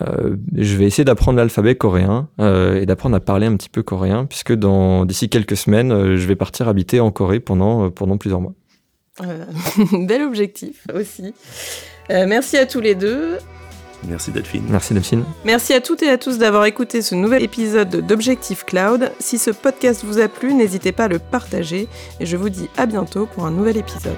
Euh, 0.00 0.36
je 0.56 0.76
vais 0.76 0.84
essayer 0.84 1.04
d'apprendre 1.04 1.38
l'alphabet 1.38 1.74
coréen 1.74 2.28
euh, 2.40 2.80
et 2.80 2.86
d'apprendre 2.86 3.16
à 3.16 3.20
parler 3.20 3.46
un 3.46 3.56
petit 3.56 3.68
peu 3.68 3.82
coréen, 3.82 4.26
puisque 4.26 4.52
dans 4.52 5.04
d'ici 5.04 5.28
quelques 5.28 5.56
semaines, 5.56 6.16
je 6.16 6.26
vais 6.26 6.36
partir 6.36 6.68
habiter 6.68 7.00
en 7.00 7.10
Corée 7.10 7.40
pendant, 7.40 7.90
pendant 7.90 8.16
plusieurs 8.16 8.40
mois. 8.40 8.54
bel 9.92 10.22
objectif 10.22 10.86
aussi. 10.94 11.34
merci 12.08 12.56
à 12.56 12.64
tous 12.64 12.80
les 12.80 12.94
deux. 12.94 13.36
Merci 14.08 14.30
Delphine. 14.30 14.64
Merci 14.70 14.94
Delphine. 14.94 15.24
Merci 15.44 15.74
à 15.74 15.80
toutes 15.80 16.02
et 16.02 16.08
à 16.08 16.16
tous 16.16 16.38
d'avoir 16.38 16.64
écouté 16.64 17.02
ce 17.02 17.14
nouvel 17.14 17.42
épisode 17.42 18.06
d'Objectif 18.06 18.64
Cloud. 18.64 19.12
Si 19.18 19.36
ce 19.36 19.50
podcast 19.50 20.04
vous 20.04 20.20
a 20.20 20.28
plu, 20.28 20.54
n'hésitez 20.54 20.92
pas 20.92 21.04
à 21.04 21.08
le 21.08 21.18
partager 21.18 21.86
et 22.18 22.24
je 22.24 22.36
vous 22.36 22.48
dis 22.48 22.70
à 22.78 22.86
bientôt 22.86 23.26
pour 23.26 23.44
un 23.44 23.50
nouvel 23.50 23.76
épisode. 23.76 24.16